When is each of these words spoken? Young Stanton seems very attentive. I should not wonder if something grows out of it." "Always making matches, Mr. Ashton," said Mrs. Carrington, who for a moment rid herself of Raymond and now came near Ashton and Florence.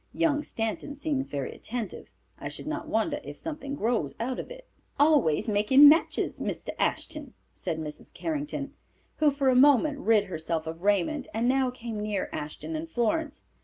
Young 0.15 0.41
Stanton 0.41 0.95
seems 0.95 1.27
very 1.27 1.53
attentive. 1.53 2.09
I 2.39 2.47
should 2.49 2.65
not 2.65 2.87
wonder 2.87 3.21
if 3.23 3.37
something 3.37 3.75
grows 3.75 4.15
out 4.19 4.39
of 4.39 4.49
it." 4.49 4.67
"Always 4.99 5.47
making 5.47 5.87
matches, 5.87 6.39
Mr. 6.39 6.69
Ashton," 6.79 7.35
said 7.53 7.77
Mrs. 7.77 8.11
Carrington, 8.11 8.73
who 9.17 9.29
for 9.29 9.49
a 9.49 9.55
moment 9.55 9.99
rid 9.99 10.23
herself 10.23 10.65
of 10.65 10.81
Raymond 10.81 11.27
and 11.35 11.47
now 11.47 11.69
came 11.69 11.99
near 11.99 12.29
Ashton 12.33 12.75
and 12.75 12.89
Florence. 12.89 13.43